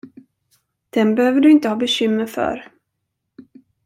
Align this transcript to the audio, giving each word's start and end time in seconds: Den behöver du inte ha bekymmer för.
Den 0.95 1.15
behöver 1.15 1.41
du 1.41 1.51
inte 1.51 1.69
ha 1.69 1.75
bekymmer 1.75 2.25
för. 2.25 2.71